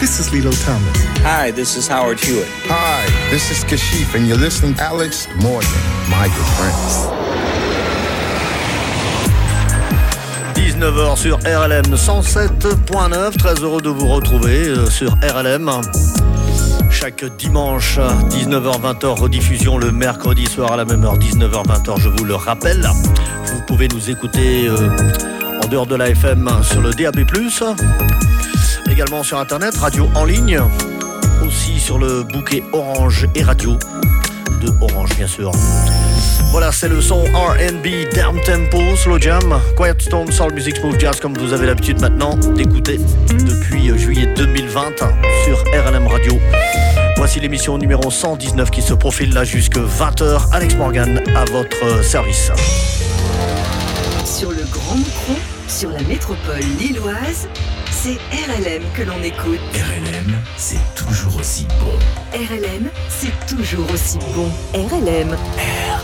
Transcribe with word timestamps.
this 0.00 0.20
is 0.20 0.32
Lilo 0.32 0.52
Thomas. 0.52 0.96
Hi, 1.22 1.50
this 1.50 1.76
is 1.76 1.88
Howard 1.88 2.20
Hewitt. 2.20 2.48
Hi, 2.68 3.06
this 3.30 3.50
is 3.50 3.64
Kashif, 3.64 4.14
and 4.14 4.26
you're 4.26 4.36
listening 4.36 4.74
to 4.74 4.82
Alex 4.82 5.28
Morgan, 5.40 5.68
my 6.10 6.28
good 6.28 6.50
friends. 6.56 7.06
19h 10.54 11.16
sur 11.16 11.38
RLM 11.38 11.94
107.9. 11.94 13.36
Très 13.38 13.54
heureux 13.62 13.80
de 13.80 13.88
vous 13.88 14.08
retrouver 14.08 14.68
euh, 14.68 14.90
sur 14.90 15.12
RLM. 15.22 15.70
Chaque 16.90 17.24
dimanche, 17.36 17.98
19h-20h, 17.98 19.20
rediffusion 19.20 19.78
le 19.78 19.90
mercredi 19.90 20.46
soir 20.46 20.72
à 20.72 20.76
la 20.76 20.84
même 20.84 21.04
heure, 21.04 21.18
19h-20h, 21.18 22.00
je 22.00 22.08
vous 22.08 22.24
le 22.24 22.34
rappelle. 22.34 22.88
Vous 23.46 23.62
pouvez 23.66 23.88
nous 23.88 24.10
écouter 24.10 24.66
euh, 24.68 24.90
en 25.62 25.68
dehors 25.68 25.86
de 25.86 25.94
la 25.94 26.10
FM 26.10 26.50
sur 26.62 26.80
le 26.80 26.92
DAB+, 26.92 27.24
également 28.96 29.22
sur 29.22 29.38
Internet, 29.38 29.76
radio 29.76 30.08
en 30.14 30.24
ligne, 30.24 30.58
aussi 31.46 31.78
sur 31.78 31.98
le 31.98 32.22
bouquet 32.22 32.62
Orange 32.72 33.26
et 33.34 33.42
radio 33.42 33.76
de 34.62 34.70
Orange, 34.80 35.10
bien 35.16 35.26
sûr. 35.26 35.52
Voilà, 36.50 36.72
c'est 36.72 36.88
le 36.88 37.02
son 37.02 37.22
RB, 37.24 38.14
down 38.14 38.40
tempo, 38.40 38.96
slow 38.96 39.18
jam, 39.20 39.60
quiet 39.76 40.00
storm, 40.00 40.32
soul 40.32 40.54
music, 40.54 40.78
smooth 40.78 40.98
jazz, 40.98 41.20
comme 41.20 41.36
vous 41.36 41.52
avez 41.52 41.66
l'habitude 41.66 42.00
maintenant 42.00 42.36
d'écouter 42.36 42.98
depuis 43.44 43.90
juillet 43.98 44.32
2020 44.34 44.94
sur 45.44 45.58
RLM 45.74 46.06
Radio. 46.06 46.38
Voici 47.18 47.38
l'émission 47.38 47.76
numéro 47.76 48.10
119 48.10 48.70
qui 48.70 48.80
se 48.80 48.94
profile 48.94 49.34
là 49.34 49.44
jusque 49.44 49.76
20h. 49.76 50.40
Alex 50.52 50.74
Morgan 50.76 51.22
à 51.36 51.44
votre 51.44 52.02
service. 52.02 52.50
Sur 54.24 54.52
le 54.52 54.64
Grand 54.72 54.96
Micron, 54.96 55.36
sur 55.68 55.90
la 55.90 56.00
métropole 56.00 56.60
lilloise, 56.78 57.46
c'est 58.06 58.20
RLM 58.30 58.84
que 58.94 59.02
l'on 59.02 59.20
écoute. 59.20 59.58
RLM, 59.74 60.36
c'est 60.56 60.78
toujours 60.94 61.40
aussi 61.40 61.66
bon. 61.80 61.98
RLM, 62.32 62.88
c'est 63.08 63.34
toujours 63.46 63.90
aussi 63.92 64.18
bon. 64.32 64.48
RLM. 64.74 65.36
RLM. 65.58 65.96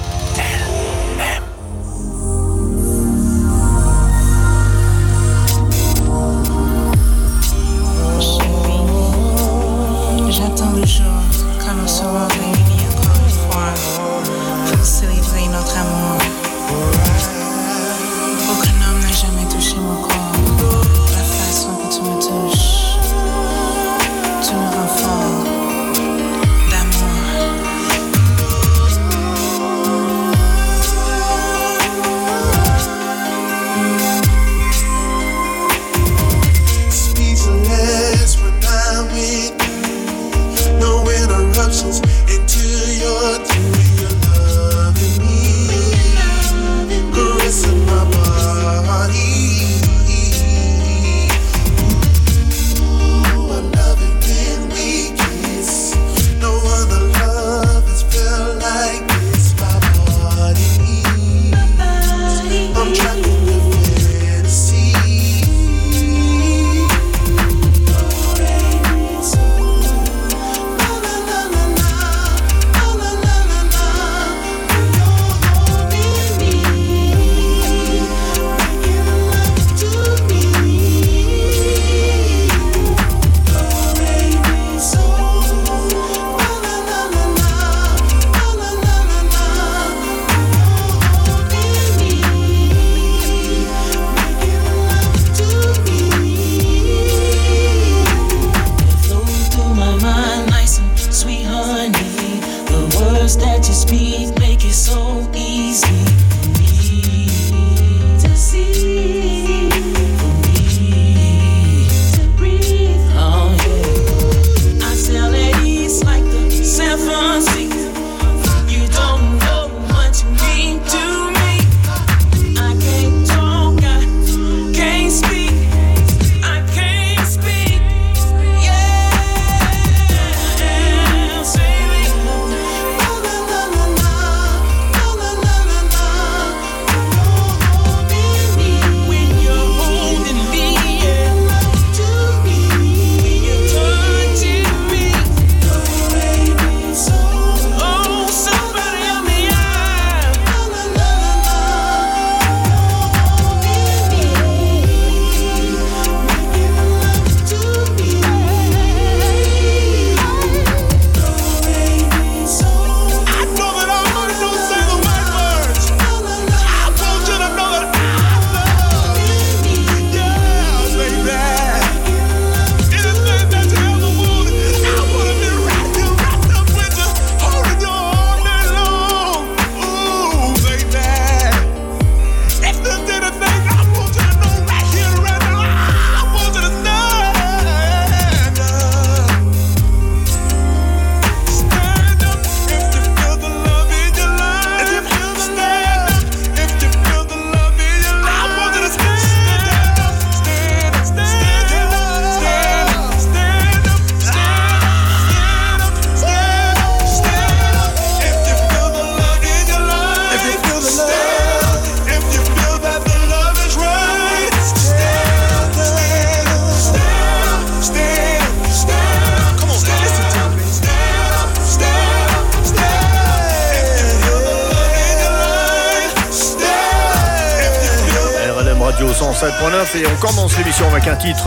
J'attends 10.29 10.73
le 10.73 10.85
jour 10.85 11.23
quand 11.61 11.75
nous 11.75 11.87
serons 11.87 12.27
réunis 12.27 12.85
encore 12.97 13.21
une 13.25 13.31
fois 13.53 13.75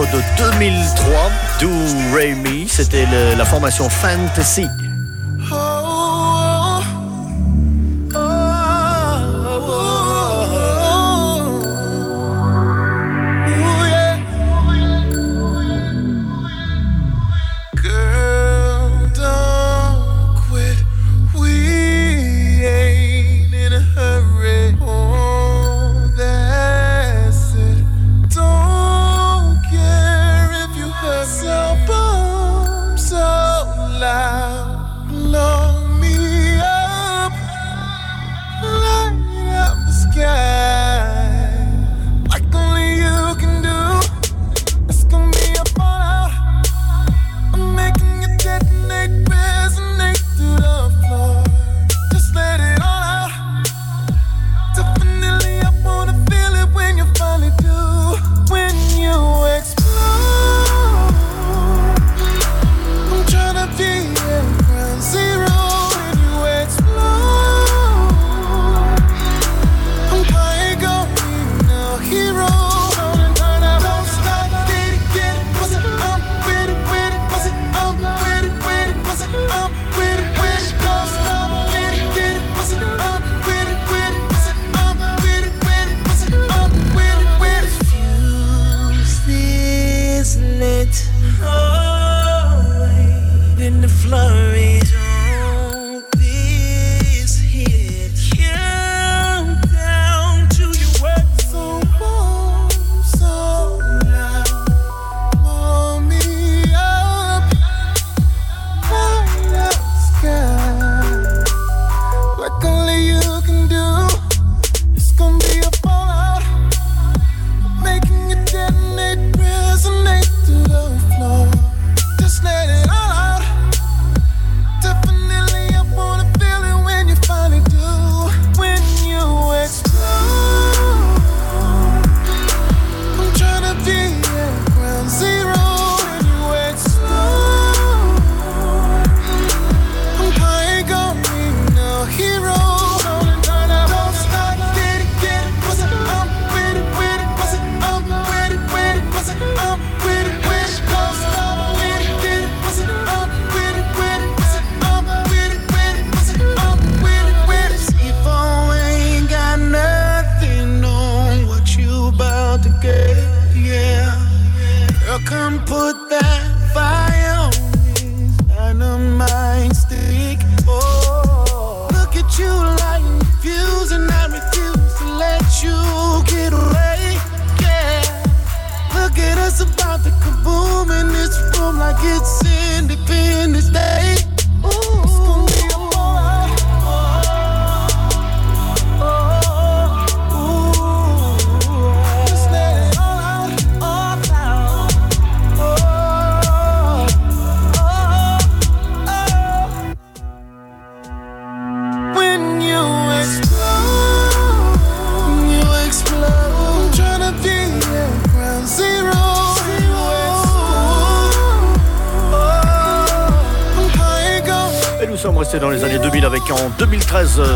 de 0.04 0.22
2003, 0.38 1.32
Do 1.62 1.70
Raymi, 2.14 2.68
C'était 2.68 3.06
la 3.38 3.46
formation 3.46 3.90
Fantasy. 3.90 4.68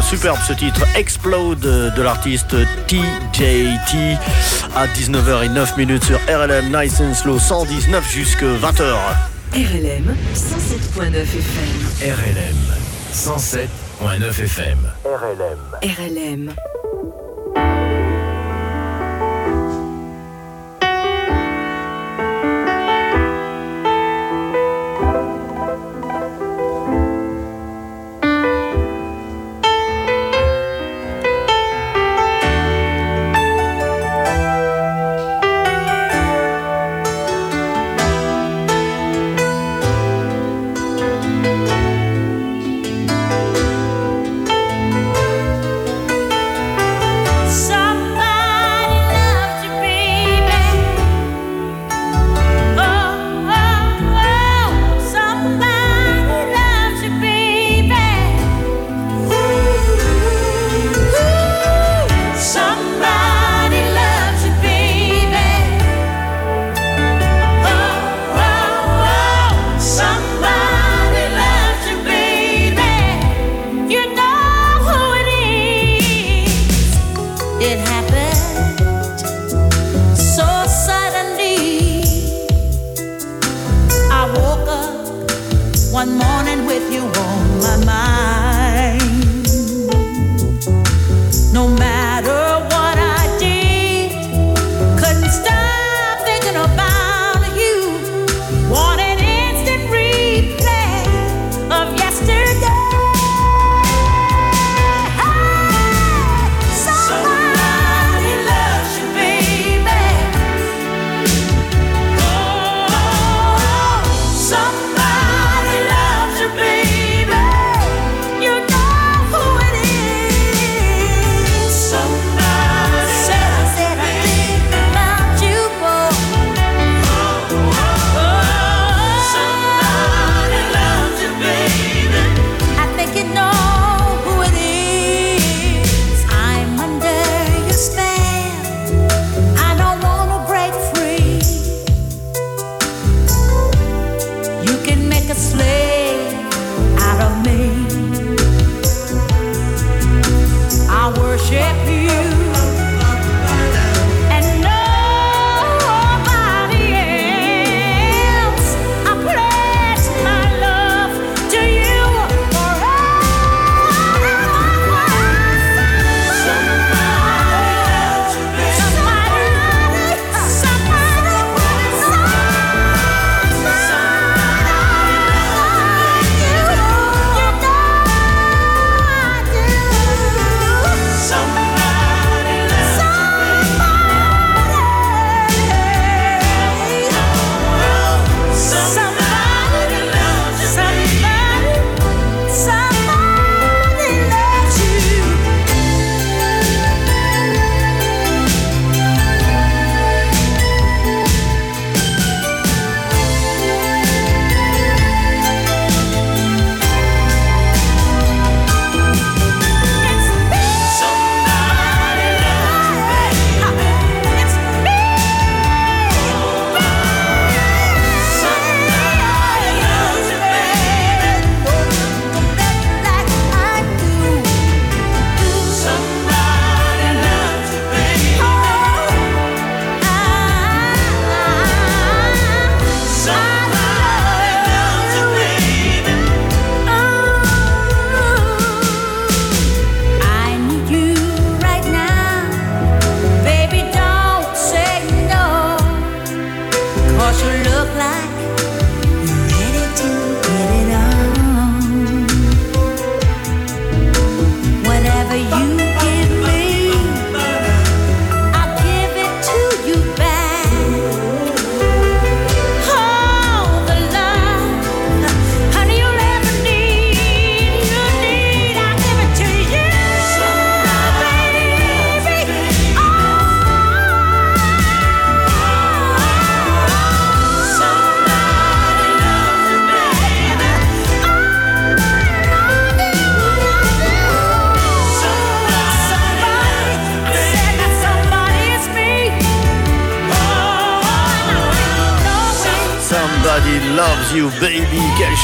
superbe 0.10 0.40
ce 0.48 0.54
titre 0.54 0.82
Explode 0.96 1.64
euh, 1.66 1.92
de 1.92 2.02
l'artiste 2.02 2.56
TJT 2.88 4.18
à 4.76 4.88
19h09 4.88 6.04
sur 6.04 6.18
RLM 6.28 6.76
Nice 6.76 7.00
and 7.00 7.14
Slow 7.14 7.38
119 7.38 8.12
jusque 8.12 8.42
20h. 8.42 8.96
RLM 9.54 10.16
107.9 10.34 11.16
FM. 11.16 12.12
RLM 12.12 12.58
107.9 13.14 14.44
FM. 14.44 14.78
RLM. 15.06 15.60
RLM. 15.84 16.69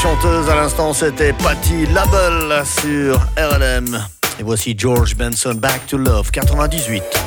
chanteuse. 0.06 0.48
À 0.48 0.54
l'instant, 0.54 0.92
c'était 0.92 1.32
Patty 1.32 1.86
Label 1.86 2.64
sur 2.64 3.18
RLM. 3.36 3.98
Et 4.38 4.42
voici 4.44 4.74
George 4.78 5.16
Benson, 5.16 5.54
Back 5.54 5.86
to 5.88 5.98
Love, 5.98 6.30
98. 6.30 7.25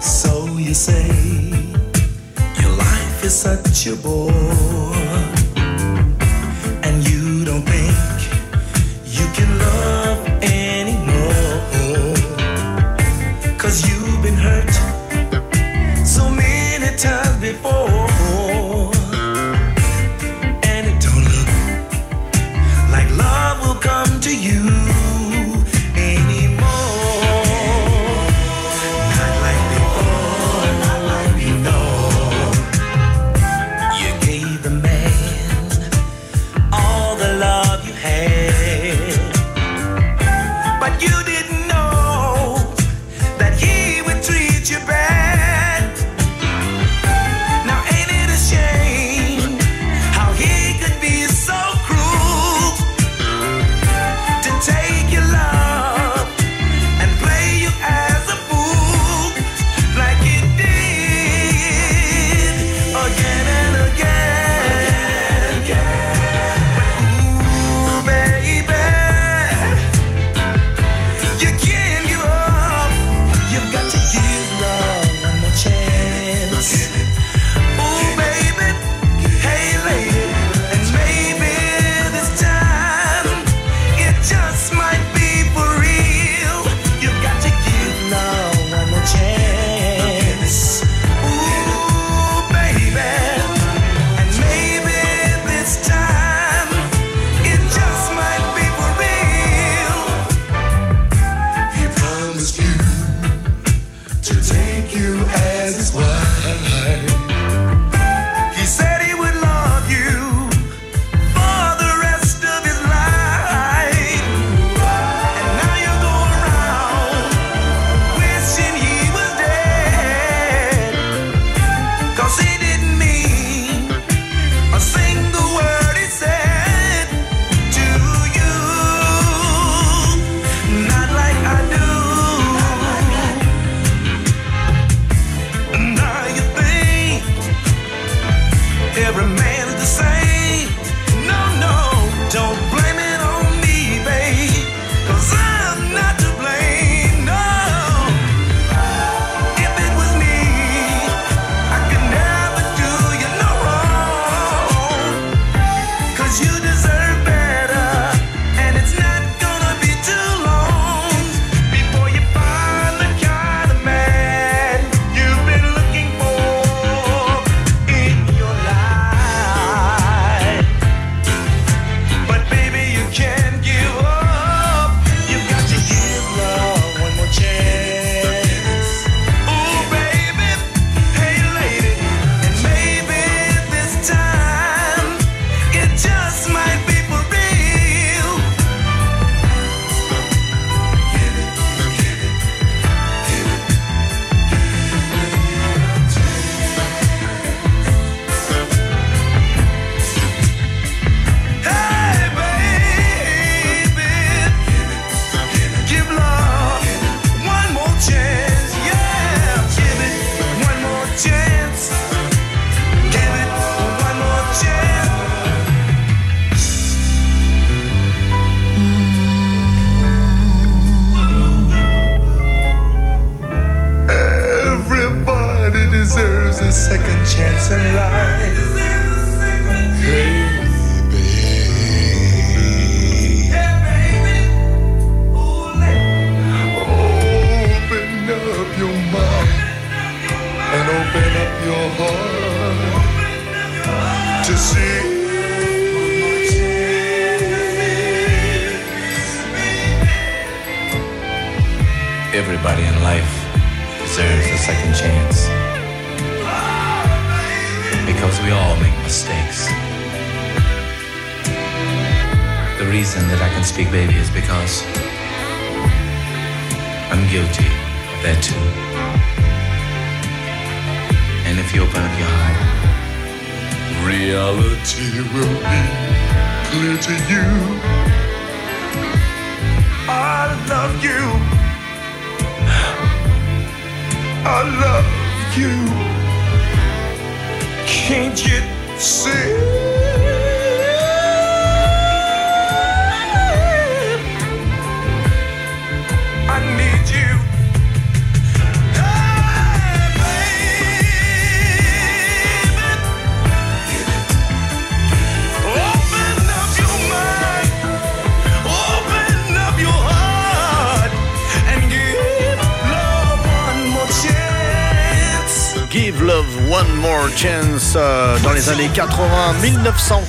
So 0.00 0.46
you 0.58 0.74
say 0.74 1.08
your 2.60 2.76
life 2.76 3.24
is 3.24 3.34
such 3.34 3.86
a 3.86 3.96
bore. 3.96 4.73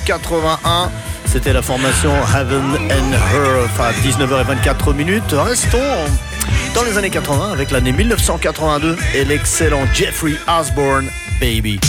1981. 0.06 0.90
C'était 1.26 1.52
la 1.52 1.62
formation 1.62 2.12
Heaven 2.32 2.76
and 2.90 3.12
Earth 3.34 3.80
à 3.80 3.92
19h24 3.92 4.94
minutes. 4.94 5.32
Restons 5.32 5.78
dans 6.74 6.84
les 6.84 6.96
années 6.96 7.10
80 7.10 7.52
avec 7.52 7.72
l'année 7.72 7.92
1982 7.92 8.96
et 9.14 9.24
l'excellent 9.24 9.84
Jeffrey 9.92 10.34
Osborne, 10.46 11.08
Baby. 11.40 11.80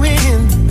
win. 0.00 0.63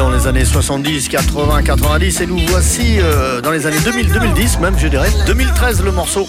dans 0.00 0.08
les 0.10 0.26
années 0.26 0.46
70, 0.46 1.10
80, 1.10 1.62
90 1.62 2.20
et 2.22 2.26
nous 2.26 2.38
voici 2.46 2.96
euh, 3.00 3.42
dans 3.42 3.50
les 3.50 3.66
années 3.66 3.80
2000, 3.84 4.10
2010 4.10 4.58
même 4.60 4.78
je 4.78 4.88
dirais, 4.88 5.10
2013 5.26 5.84
le 5.84 5.92
morceau 5.92 6.26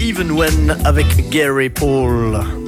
Even 0.00 0.32
When 0.32 0.76
avec 0.84 1.30
Gary 1.30 1.70
Paul. 1.70 2.61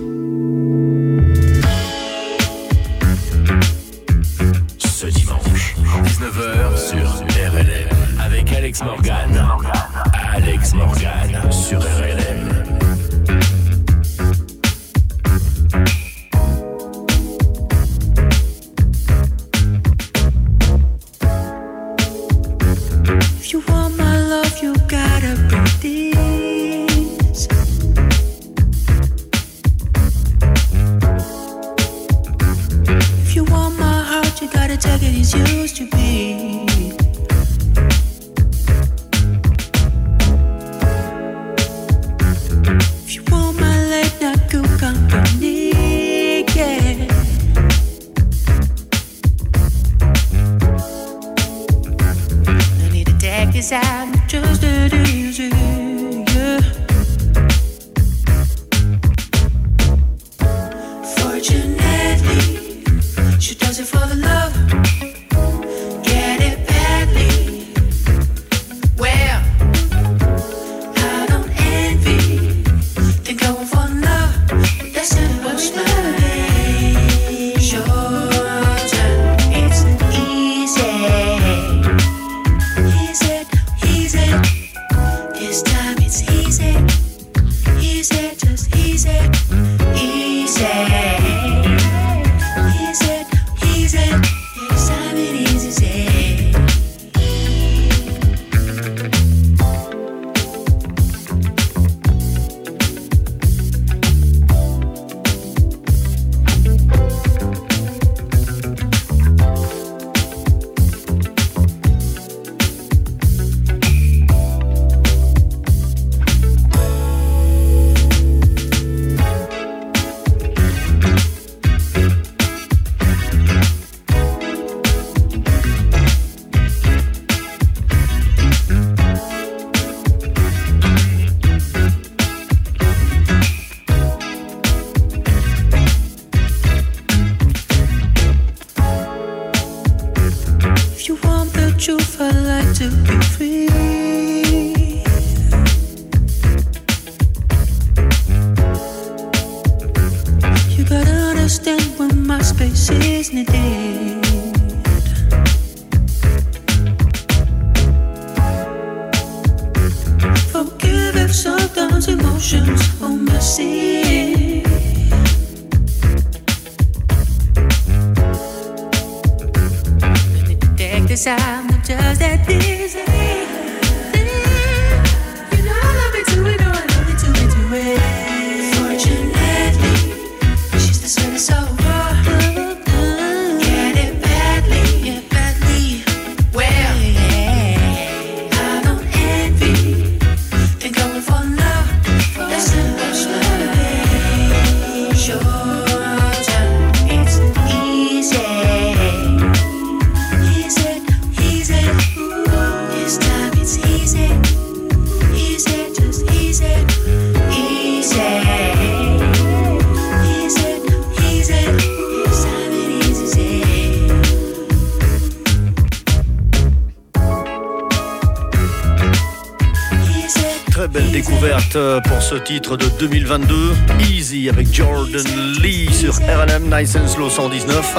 titre 222.42 222.76
de 222.76 222.86
2022, 222.98 223.74
Easy 224.00 224.48
avec 224.48 224.72
Jordan 224.72 225.26
Lee 225.62 225.92
sur 225.92 226.14
RLM 226.14 226.74
Nice 226.74 226.96
and 226.96 227.06
Slow 227.08 227.30
119. 227.30 227.96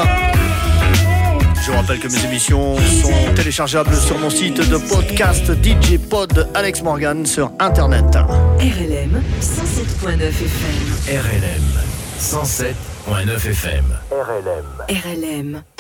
Je 1.66 1.72
rappelle 1.72 2.00
que 2.00 2.08
mes 2.08 2.26
émissions 2.26 2.76
sont 2.78 3.34
téléchargeables 3.36 3.96
sur 3.96 4.18
mon 4.20 4.30
site 4.30 4.58
de 4.70 4.78
podcast 4.78 5.52
DJ 5.64 5.98
Pod 5.98 6.50
Alex 6.54 6.82
Morgan 6.82 7.26
sur 7.26 7.52
internet. 7.60 8.06
RLM 8.60 9.22
107.9 9.42 10.22
FM. 10.28 11.20
RLM 11.22 11.64
107.9 12.20 13.50
FM. 13.50 13.86
RLM. 14.12 15.00
RLM. 15.04 15.75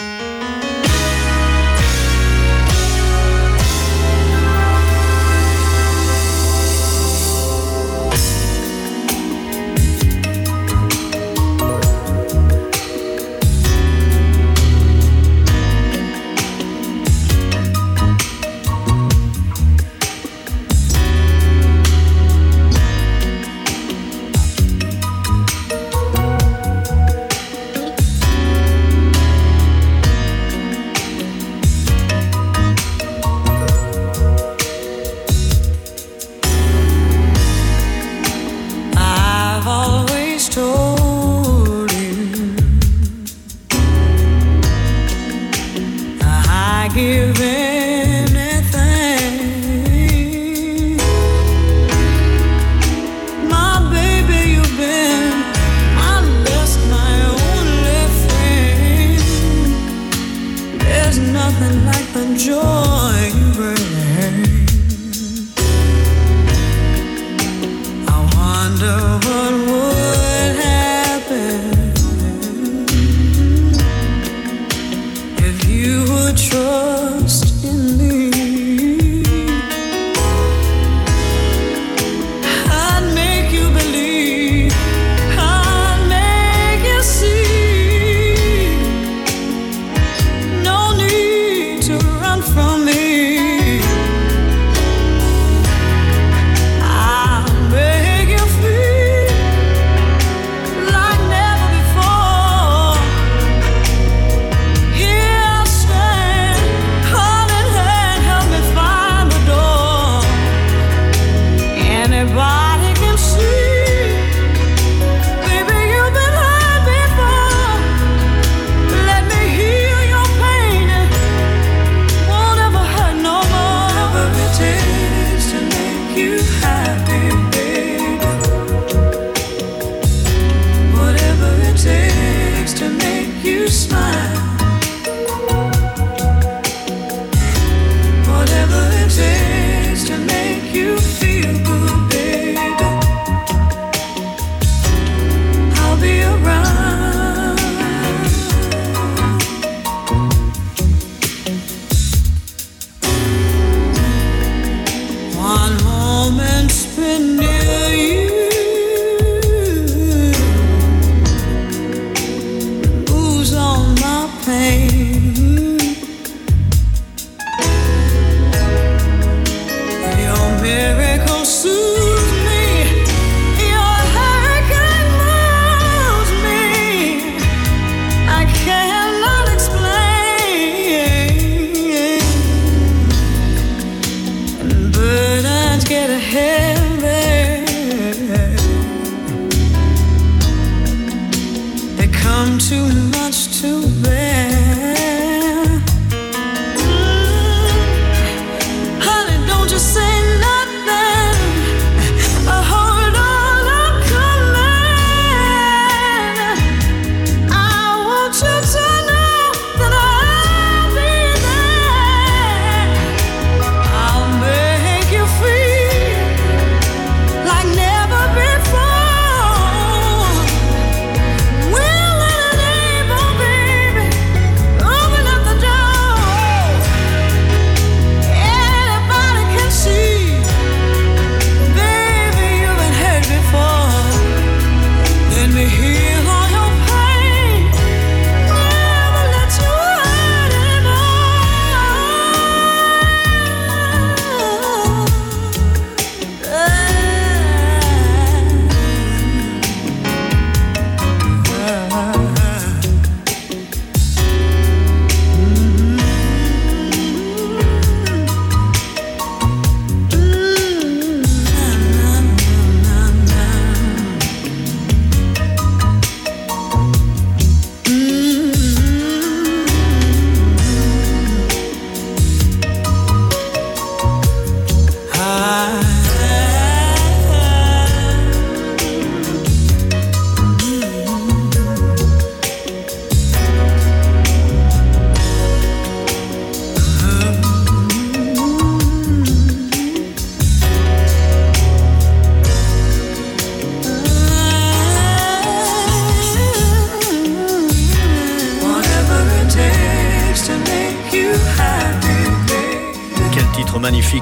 pain. 164.46 165.35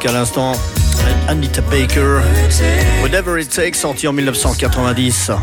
À 0.05 0.11
l'instant. 0.11 0.53
Anita 1.27 1.61
Baker, 1.61 2.21
Whatever 3.01 3.39
It 3.39 3.49
Takes, 3.49 3.79
sorti 3.79 4.07
en 4.07 4.13
1990. 4.13 5.39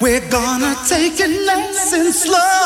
We're 0.00 0.20
gonna 0.30 0.74
take 0.88 1.20
it 1.20 1.46
nice 1.46 1.92
and 1.92 2.12
slow. 2.12 2.57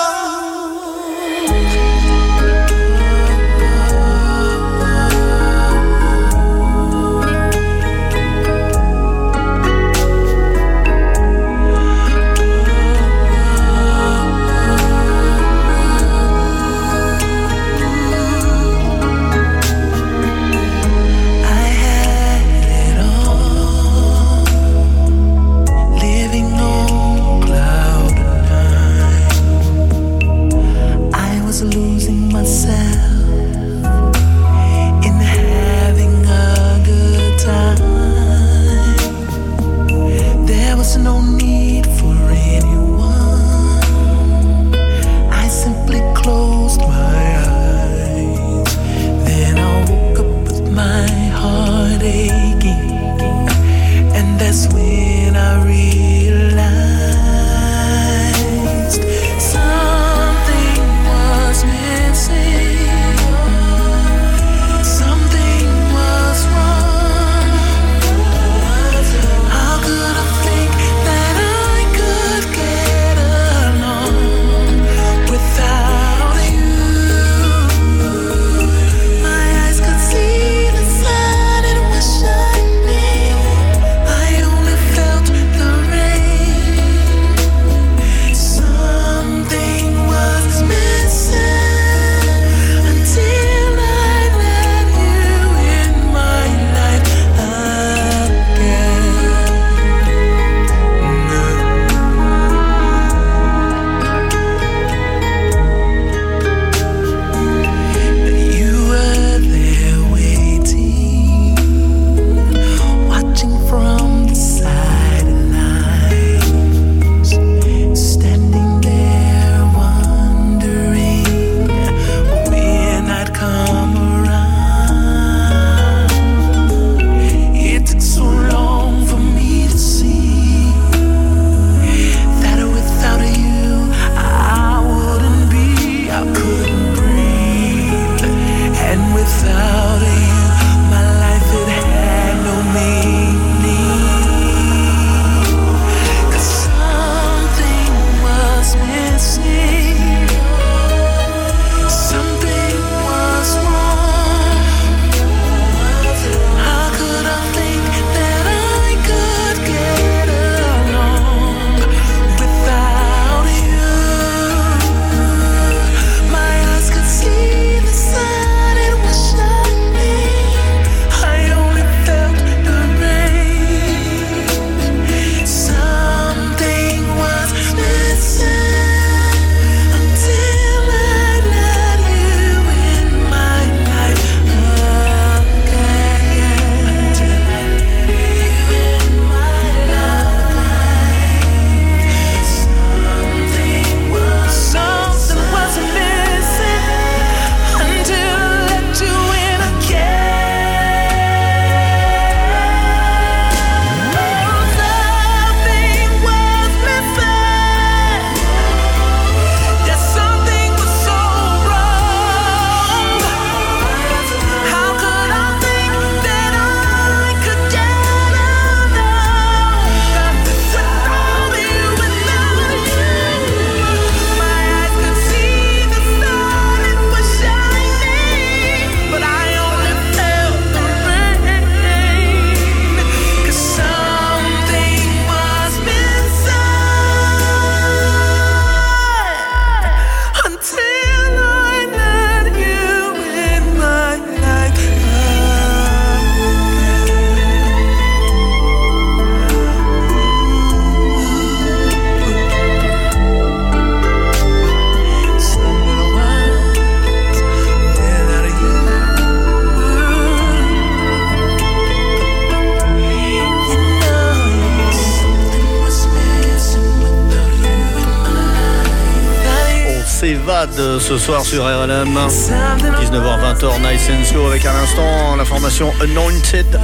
ce 271.03 271.19
soir 271.19 271.45
sur 271.45 271.65
RLM. 271.65 272.15
19h20 272.15 273.81
Nice 273.81 274.09
and 274.09 274.25
Slow 274.25 274.47
avec 274.47 274.65
à 274.65 274.73
l'instant 274.73 275.35
la 275.37 275.45
formation 275.45 275.93
Anointed 276.01 276.79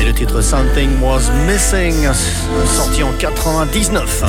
et 0.00 0.04
le 0.04 0.12
titre 0.14 0.40
Something 0.40 0.90
Was 1.02 1.30
Missing, 1.46 2.08
sorti 2.66 3.02
en 3.02 3.12
99. 3.12 4.24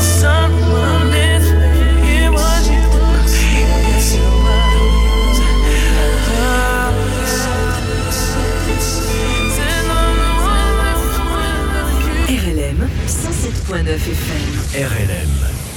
RLM 12.27 12.89
107.9 13.07 13.87
FM. 13.87 14.83
RLM 14.83 15.76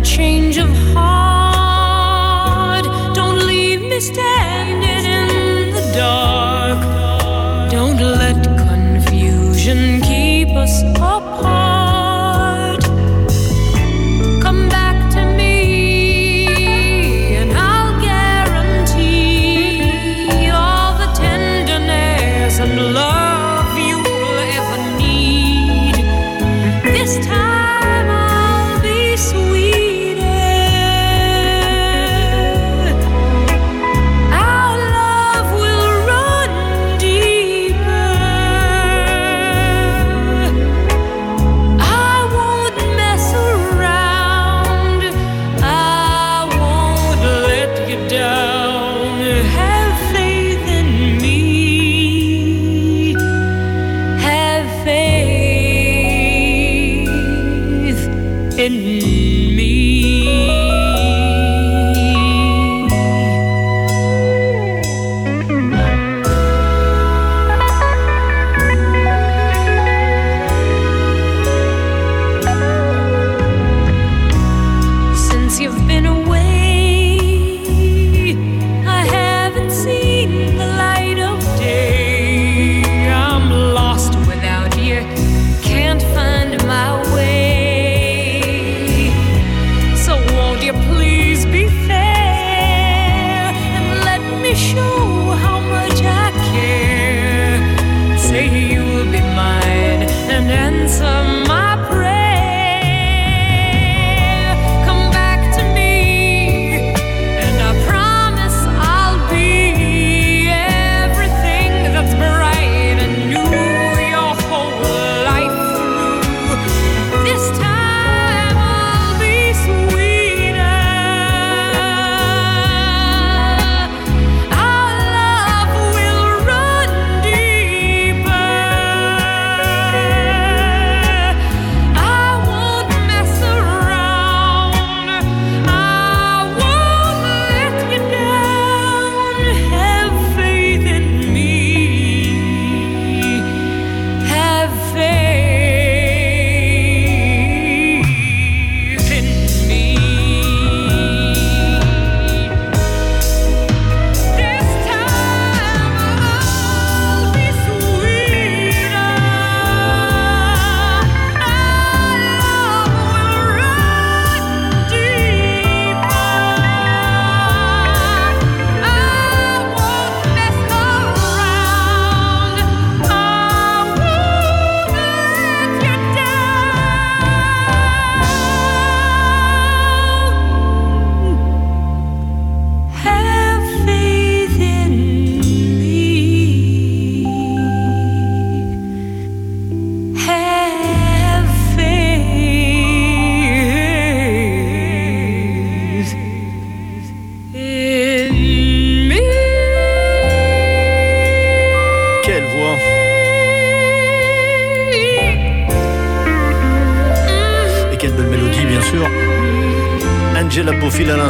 a 0.00 0.02
change 0.02 0.56
of 0.56 0.70
heart. 0.94 2.84
Don't 3.14 3.46
leave 3.46 3.82
me 3.82 4.00
standing 4.00 5.04
in 5.04 5.74
the 5.74 5.92
dark. 5.94 6.39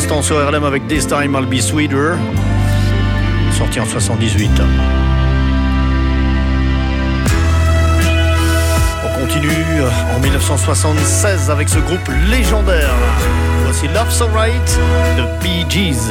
l'instant 0.01 0.23
sur 0.23 0.37
RLM 0.37 0.65
avec 0.65 0.89
This 0.89 1.07
Time 1.07 1.37
I'll 1.39 1.45
Be 1.45 1.61
Sweeter, 1.61 2.17
sorti 3.53 3.81
en 3.81 3.85
78. 3.85 4.51
On 9.05 9.21
continue 9.21 9.51
euh, 9.51 10.17
en 10.17 10.21
1976 10.21 11.51
avec 11.51 11.69
ce 11.69 11.79
groupe 11.81 12.09
légendaire. 12.31 12.95
Voici 13.65 13.89
Love's 13.89 14.23
Alright 14.23 14.79
de 15.19 15.43
Bee 15.43 15.67
Gees. 15.69 16.11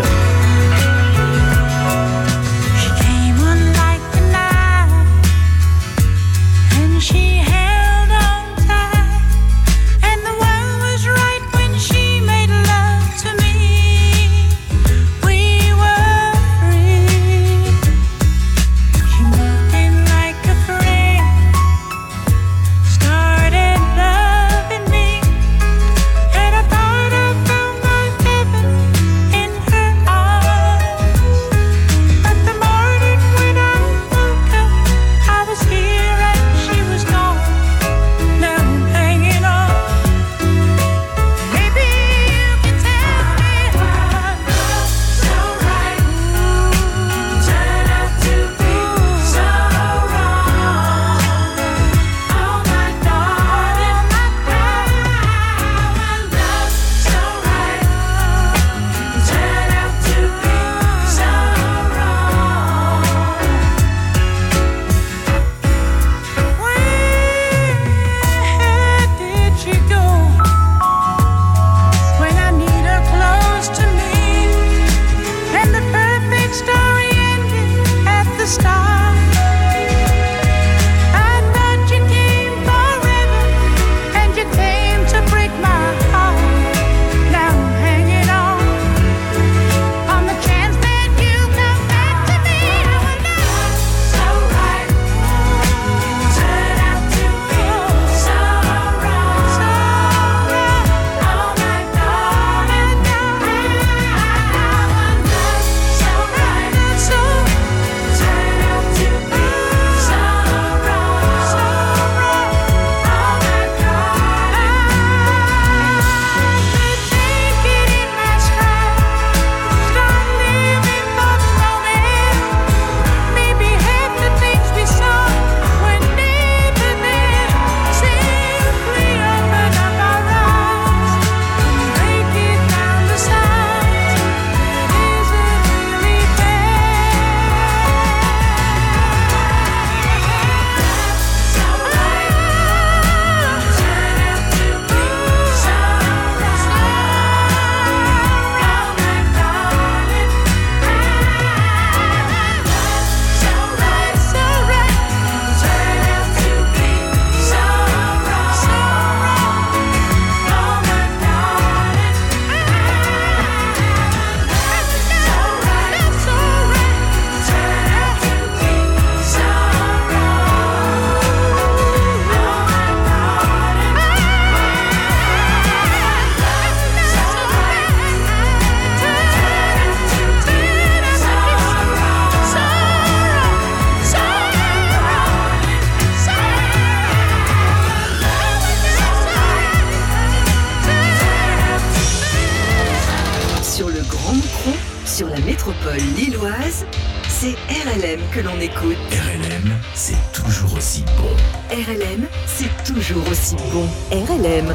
RLM 198.00 198.22
que 198.32 198.40
l'on 198.40 198.58
écoute. 198.62 198.98
RLM, 199.12 199.74
c'est 199.94 200.32
toujours 200.32 200.74
aussi 200.78 201.04
bon. 201.18 201.76
RLM, 201.76 202.26
c'est 202.46 202.94
toujours 202.94 203.28
aussi 203.30 203.56
bon. 203.74 203.88
RLM. 204.12 204.74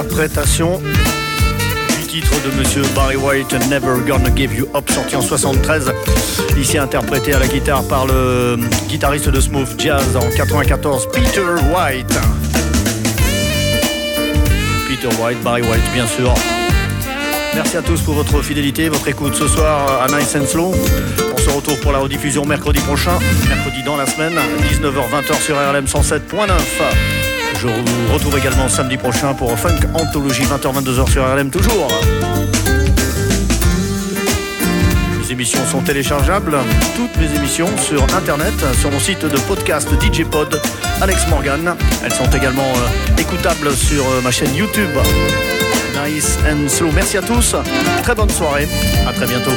Interprétation 0.00 0.80
du 1.98 2.06
titre 2.06 2.32
de 2.42 2.58
Monsieur 2.58 2.82
Barry 2.94 3.16
White, 3.16 3.52
Never 3.68 4.00
Gonna 4.06 4.34
Give 4.34 4.54
You 4.54 4.66
Up, 4.74 4.88
sorti 4.90 5.14
en 5.14 5.20
73. 5.20 5.92
Ici 6.58 6.78
interprété 6.78 7.34
à 7.34 7.38
la 7.38 7.46
guitare 7.46 7.82
par 7.84 8.06
le 8.06 8.58
guitariste 8.88 9.28
de 9.28 9.38
Smooth 9.38 9.78
Jazz 9.78 10.16
en 10.16 10.30
94, 10.34 11.08
Peter 11.12 11.42
White. 11.42 12.18
Peter 14.88 15.22
White, 15.22 15.42
Barry 15.42 15.62
White, 15.62 15.92
bien 15.92 16.06
sûr. 16.06 16.32
Merci 17.54 17.76
à 17.76 17.82
tous 17.82 18.00
pour 18.00 18.14
votre 18.14 18.40
fidélité, 18.40 18.88
votre 18.88 19.08
écoute 19.08 19.34
ce 19.34 19.48
soir 19.48 20.02
à 20.02 20.06
Nice 20.06 20.34
and 20.34 20.46
Slow. 20.46 20.72
On 21.34 21.38
se 21.38 21.50
retrouve 21.50 21.78
pour 21.80 21.92
la 21.92 21.98
rediffusion 21.98 22.46
mercredi 22.46 22.80
prochain, 22.80 23.18
mercredi 23.48 23.82
dans 23.84 23.96
la 23.96 24.06
semaine, 24.06 24.34
19h-20h 24.72 25.42
sur 25.42 25.56
RLM 25.56 25.84
107.9. 25.84 27.29
Je 27.60 27.66
vous 27.66 28.14
retrouve 28.14 28.38
également 28.38 28.70
samedi 28.70 28.96
prochain 28.96 29.34
pour 29.34 29.58
Funk 29.58 29.80
Anthologie 29.92 30.44
20h-22h 30.44 31.10
sur 31.10 31.30
RLM 31.30 31.50
toujours. 31.50 31.88
Les 35.20 35.32
émissions 35.32 35.62
sont 35.66 35.82
téléchargeables, 35.82 36.56
toutes 36.96 37.14
mes 37.18 37.36
émissions 37.36 37.68
sur 37.76 38.02
internet, 38.14 38.54
sur 38.80 38.90
mon 38.90 38.98
site 38.98 39.26
de 39.26 39.38
podcast 39.40 39.90
DJ 40.00 40.24
Pod, 40.24 40.58
Alex 41.02 41.28
Morgan. 41.28 41.76
Elles 42.02 42.14
sont 42.14 42.30
également 42.30 42.62
euh, 42.62 43.20
écoutables 43.20 43.72
sur 43.72 44.06
euh, 44.06 44.22
ma 44.22 44.30
chaîne 44.30 44.54
YouTube. 44.54 44.96
Nice 46.02 46.38
and 46.50 46.66
slow. 46.66 46.90
Merci 46.94 47.18
à 47.18 47.22
tous. 47.22 47.54
Très 48.02 48.14
bonne 48.14 48.30
soirée. 48.30 48.66
À 49.06 49.12
très 49.12 49.26
bientôt. 49.26 49.52